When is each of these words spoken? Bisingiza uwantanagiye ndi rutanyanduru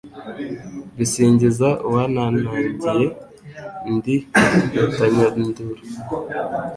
Bisingiza 0.97 1.67
uwantanagiye 1.87 3.07
ndi 3.95 4.15
rutanyanduru 4.75 5.81